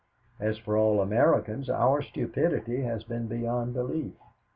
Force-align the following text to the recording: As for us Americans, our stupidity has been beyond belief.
As 0.39 0.57
for 0.57 0.79
us 0.79 0.99
Americans, 0.99 1.69
our 1.69 2.01
stupidity 2.01 2.81
has 2.81 3.03
been 3.03 3.27
beyond 3.27 3.75
belief. 3.75 4.13